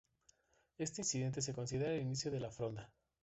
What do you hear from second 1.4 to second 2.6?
se considera el inicio de la